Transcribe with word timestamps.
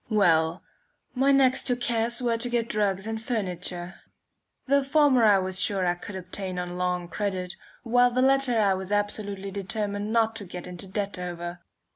Well, 0.09 0.63
my 1.13 1.31
next 1.31 1.67
two 1.67 1.75
cares 1.75 2.23
were 2.23 2.35
to 2.35 2.49
get 2.49 2.67
drugs 2.67 3.05
and 3.05 3.21
furniture. 3.21 4.01
The 4.65 4.83
former 4.83 5.23
I 5.23 5.37
was 5.37 5.59
sure 5.59 5.83
that 5.83 5.91
I 5.91 5.93
could 5.93 6.15
obtain 6.15 6.57
on 6.57 6.75
long 6.75 7.07
credit; 7.07 7.53
while 7.83 8.09
the 8.09 8.23
latter 8.23 8.59
I 8.59 8.73
was 8.73 8.91
absolutely 8.91 9.51
determined 9.51 10.11
not 10.11 10.35
to 10.37 10.43
get 10.45 10.65
into 10.65 10.87
debt 10.87 11.19
over. 11.19 11.59